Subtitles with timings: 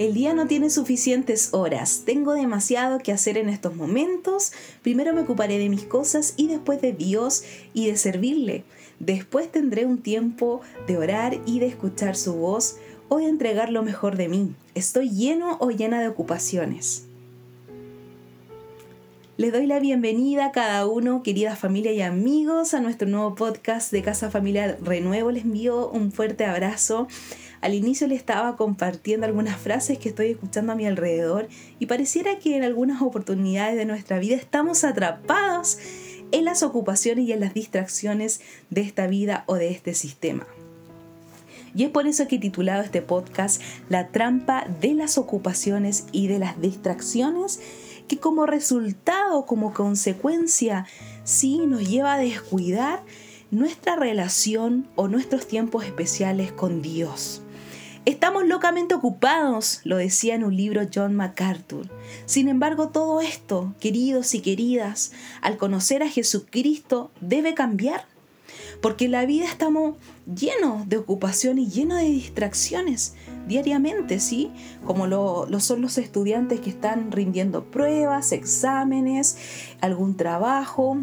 [0.00, 4.50] El día no tiene suficientes horas, tengo demasiado que hacer en estos momentos.
[4.80, 8.64] Primero me ocuparé de mis cosas y después de Dios y de servirle.
[8.98, 12.78] Después tendré un tiempo de orar y de escuchar su voz
[13.10, 14.54] o de entregar lo mejor de mí.
[14.74, 17.04] Estoy lleno o llena de ocupaciones.
[19.36, 23.92] Les doy la bienvenida a cada uno, querida familia y amigos, a nuestro nuevo podcast
[23.92, 25.30] de Casa Familiar Renuevo.
[25.30, 27.06] Les envío un fuerte abrazo
[27.60, 31.48] al inicio le estaba compartiendo algunas frases que estoy escuchando a mi alrededor
[31.78, 35.78] y pareciera que en algunas oportunidades de nuestra vida estamos atrapados
[36.32, 38.40] en las ocupaciones y en las distracciones
[38.70, 40.46] de esta vida o de este sistema.
[41.74, 46.26] Y es por eso que he titulado este podcast La trampa de las ocupaciones y
[46.26, 47.60] de las distracciones
[48.08, 50.86] que como resultado, como consecuencia,
[51.22, 53.04] sí nos lleva a descuidar
[53.52, 57.42] nuestra relación o nuestros tiempos especiales con Dios.
[58.06, 61.86] Estamos locamente ocupados, lo decía en un libro John MacArthur.
[62.24, 68.06] Sin embargo, todo esto, queridos y queridas, al conocer a Jesucristo, debe cambiar.
[68.80, 73.14] Porque la vida estamos llenos de ocupación y llenos de distracciones
[73.46, 74.50] diariamente, ¿sí?
[74.86, 79.36] Como lo son los estudiantes que están rindiendo pruebas, exámenes,
[79.82, 80.98] algún trabajo,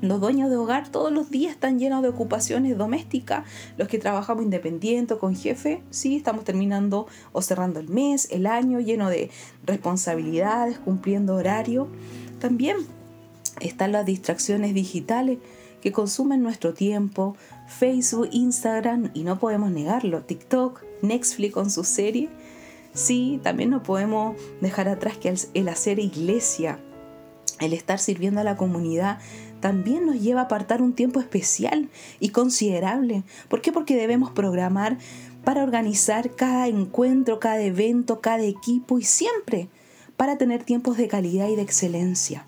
[0.00, 3.44] los dueños de hogar todos los días están llenos de ocupaciones domésticas.
[3.76, 8.80] Los que trabajamos independiente con jefe, sí, estamos terminando o cerrando el mes, el año,
[8.80, 9.30] lleno de
[9.64, 11.88] responsabilidades, cumpliendo horario.
[12.38, 12.76] También
[13.60, 15.38] están las distracciones digitales
[15.82, 22.28] que consumen nuestro tiempo, Facebook, Instagram, y no podemos negarlo, TikTok, Netflix con su serie.
[22.92, 26.80] Sí, también no podemos dejar atrás que el hacer iglesia,
[27.60, 29.18] el estar sirviendo a la comunidad,
[29.60, 33.22] también nos lleva a apartar un tiempo especial y considerable.
[33.48, 33.72] ¿Por qué?
[33.72, 34.98] Porque debemos programar
[35.44, 39.68] para organizar cada encuentro, cada evento, cada equipo y siempre
[40.16, 42.44] para tener tiempos de calidad y de excelencia.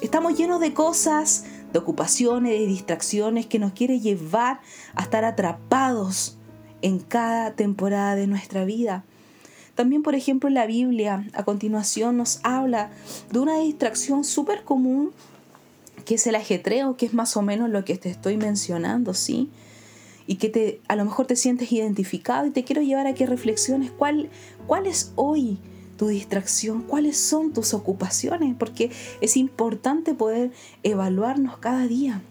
[0.00, 4.60] Estamos llenos de cosas, de ocupaciones, de distracciones que nos quiere llevar
[4.94, 6.36] a estar atrapados
[6.82, 9.04] en cada temporada de nuestra vida.
[9.74, 12.90] También, por ejemplo, la Biblia, a continuación nos habla
[13.30, 15.12] de una distracción súper común
[16.06, 19.50] que es el ajetreo, que es más o menos lo que te estoy mencionando, ¿sí?
[20.26, 23.26] Y que te, a lo mejor te sientes identificado y te quiero llevar a que
[23.26, 24.30] reflexiones cuál,
[24.66, 25.58] cuál es hoy
[25.98, 28.90] tu distracción, cuáles son tus ocupaciones, porque
[29.20, 30.52] es importante poder
[30.82, 32.22] evaluarnos cada día.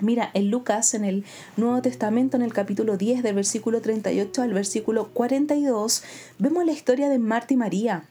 [0.00, 1.24] Mira, en Lucas, en el
[1.56, 6.02] Nuevo Testamento, en el capítulo 10, del versículo 38 al versículo 42,
[6.38, 8.04] vemos la historia de Marta y María,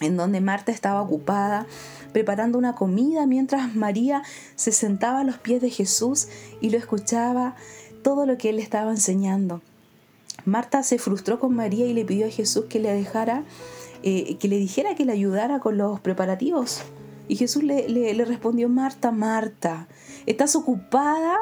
[0.00, 1.66] en donde Marta estaba ocupada
[2.12, 4.22] preparando una comida mientras María
[4.54, 6.28] se sentaba a los pies de Jesús
[6.60, 7.56] y lo escuchaba
[8.02, 9.60] todo lo que él estaba enseñando.
[10.44, 13.44] Marta se frustró con María y le pidió a Jesús que le dejara,
[14.02, 16.82] eh, que le dijera que le ayudara con los preparativos.
[17.28, 19.88] Y Jesús le, le respondió, Marta, Marta,
[20.26, 21.36] estás ocupada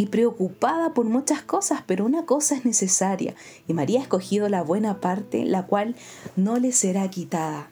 [0.00, 3.34] y preocupada por muchas cosas, pero una cosa es necesaria,
[3.68, 5.94] y María ha escogido la buena parte, la cual
[6.36, 7.68] no le será quitada.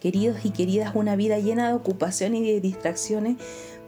[0.00, 3.36] Queridos y queridas, una vida llena de ocupación y de distracciones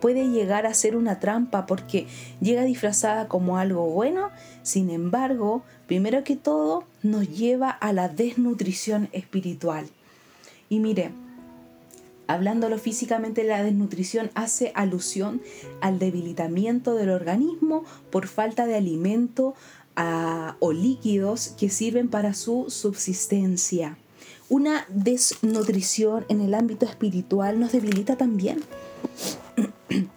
[0.03, 2.06] puede llegar a ser una trampa porque
[2.43, 4.28] llega disfrazada como algo bueno,
[4.62, 9.87] sin embargo, primero que todo, nos lleva a la desnutrición espiritual.
[10.69, 11.12] Y mire,
[12.32, 15.42] hablándolo físicamente, la desnutrición hace alusión
[15.80, 19.54] al debilitamiento del organismo por falta de alimento
[19.96, 23.96] ah, o líquidos que sirven para su subsistencia.
[24.48, 28.62] Una desnutrición en el ámbito espiritual nos debilita también.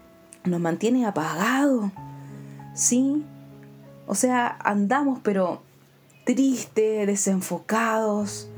[0.45, 1.89] Nos mantiene apagados.
[2.75, 3.23] ¿Sí?
[4.07, 5.61] O sea, andamos pero
[6.25, 8.49] tristes, desenfocados.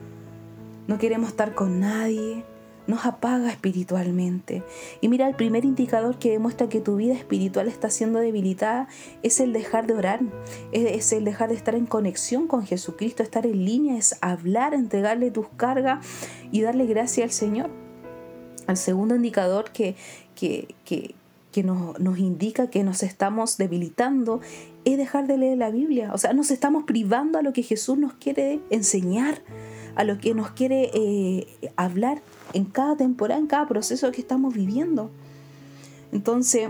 [0.88, 2.44] No queremos estar con nadie
[2.88, 4.64] nos apaga espiritualmente.
[5.02, 8.88] Y mira, el primer indicador que demuestra que tu vida espiritual está siendo debilitada
[9.24, 10.22] es el dejar de orar,
[10.72, 15.32] es, el dejar de estar en conexión con Jesucristo, estar en línea, es hablar, entregarle
[15.32, 16.06] tus cargas
[16.52, 17.70] y darle gracia al Señor.
[18.68, 19.96] El segundo indicador que,
[20.34, 21.16] que, que,
[21.52, 24.42] que nos, nos, indica que nos estamos debilitando
[24.86, 26.12] es dejar de leer la Biblia.
[26.14, 29.42] O sea, nos estamos privando a lo que Jesús nos quiere enseñar,
[29.96, 32.22] a lo que nos quiere eh, hablar
[32.54, 35.10] en cada temporada, en cada proceso que estamos viviendo.
[36.12, 36.70] Entonces,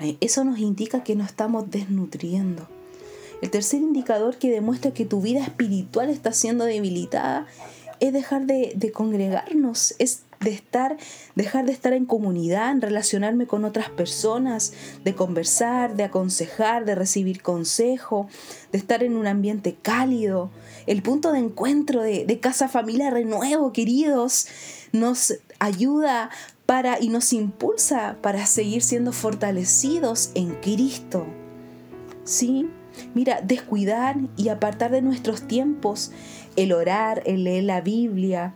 [0.00, 2.68] eh, eso nos indica que nos estamos desnutriendo.
[3.42, 7.46] El tercer indicador que demuestra que tu vida espiritual está siendo debilitada
[8.00, 10.96] es dejar de, de congregarnos, es de estar,
[11.34, 17.42] dejar de estar en comunidad, relacionarme con otras personas, de conversar, de aconsejar, de recibir
[17.42, 18.28] consejo,
[18.70, 20.50] de estar en un ambiente cálido.
[20.86, 24.46] El punto de encuentro de, de Casa Familia Renuevo, queridos,
[24.92, 26.30] nos ayuda
[26.66, 31.26] para y nos impulsa para seguir siendo fortalecidos en Cristo.
[32.24, 32.68] ¿Sí?
[33.14, 36.12] Mira, descuidar y apartar de nuestros tiempos
[36.56, 38.54] el orar, el leer la Biblia,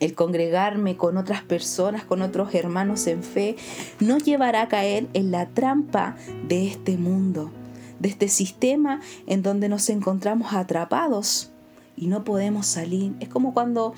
[0.00, 3.56] el congregarme con otras personas, con otros hermanos en fe,
[4.00, 6.16] no llevará a caer en la trampa
[6.48, 7.50] de este mundo,
[7.98, 11.50] de este sistema en donde nos encontramos atrapados
[11.96, 13.14] y no podemos salir.
[13.20, 13.94] Es como cuando,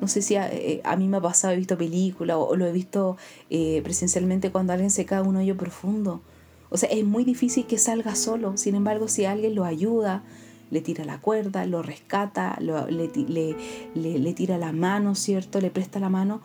[0.00, 2.72] no sé si a, eh, mí me ha pasado, he visto películas o, lo he
[2.72, 3.16] visto
[3.50, 6.22] eh, presencialmente cuando alguien se cae un hoyo profundo.
[6.70, 8.56] O sea, es muy difícil que salga solo.
[8.56, 10.22] Sin embargo, si alguien lo ayuda,
[10.70, 13.56] le tira la cuerda, lo rescata, le,
[13.94, 15.60] le, tira la mano, ¿cierto?
[15.60, 16.40] Le presta la mano,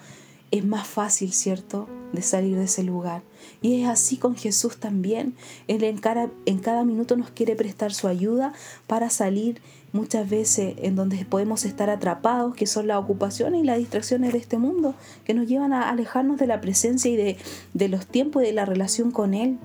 [0.51, 3.23] es más fácil, ¿cierto?, de salir de ese lugar.
[3.61, 5.35] Y es así con Jesús también.
[5.67, 8.53] Él en cada, en cada minuto nos quiere prestar su ayuda
[8.87, 9.61] para salir
[9.91, 14.39] muchas veces en donde podemos estar atrapados, que son las ocupaciones y las distracciones de
[14.39, 14.93] este mundo,
[15.23, 17.37] que nos llevan a alejarnos de la presencia y de,
[17.73, 19.57] de los tiempos y de la relación con Él.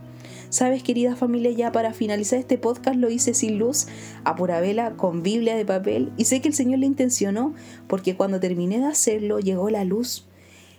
[0.50, 3.86] Sabes, querida familia, ya para finalizar este podcast lo hice sin luz,
[4.24, 7.54] a pura vela, con Biblia de papel, y sé que el Señor le intencionó,
[7.86, 10.26] porque cuando terminé de hacerlo llegó la luz.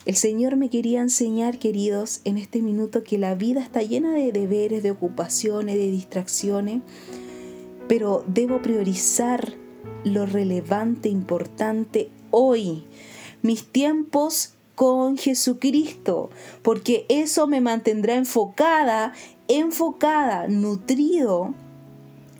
[0.06, 4.34] El Señor me quería enseñar, queridos, en este minuto que la vida está llena de
[4.34, 6.82] deberes, de ocupaciones, de distracciones,
[7.88, 9.54] pero debo priorizar
[10.04, 12.84] lo relevante, importante hoy.
[13.42, 16.30] Mis tiempos con Jesucristo,
[16.62, 19.14] porque eso me mantendrá enfocada
[19.60, 21.54] enfocada, nutrido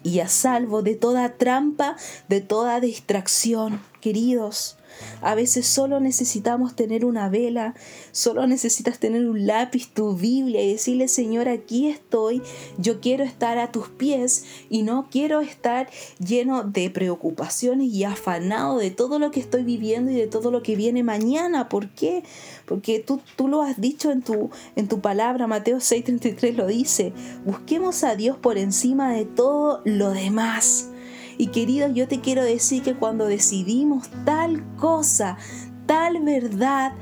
[0.04, 1.96] y a salvo de toda trampa,
[2.28, 4.78] de toda distracción, queridos.
[5.22, 7.76] A veces solo necesitamos tener una vela,
[8.12, 12.42] solo necesitas tener un lápiz, tu Biblia y decirle, Señor, aquí estoy,
[12.78, 15.90] yo quiero estar a tus pies y no quiero estar
[16.20, 20.64] lleno de preocupaciones y afanado de todo lo que estoy viviendo y de todo lo
[20.64, 21.70] que viene mañana.
[21.70, 22.24] ¿Por qué?
[22.66, 27.14] Porque tú, tú lo has dicho en tu, en tu palabra, Mateo 6:33 lo dice,
[27.46, 30.91] busquemos a Dios por encima de todo lo demás.
[31.38, 35.38] Y querido, yo te quiero decir que cuando decidimos tal cosa,
[35.86, 36.94] tal verdad,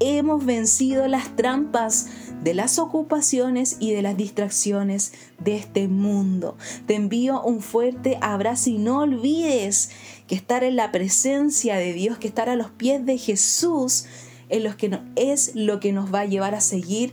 [0.00, 2.08] hemos vencido las trampas
[2.42, 5.12] de las ocupaciones y de las distracciones
[5.42, 6.56] de este mundo.
[6.86, 9.90] Te envío un fuerte abrazo y no olvides
[10.26, 14.06] que estar en la presencia de Dios, que estar a los pies de Jesús,
[14.48, 17.12] es lo que nos va a llevar a seguir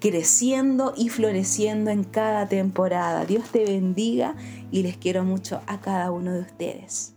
[0.00, 3.26] creciendo y floreciendo en cada temporada.
[3.26, 4.34] Dios te bendiga
[4.72, 7.14] y les quiero mucho a cada uno de ustedes.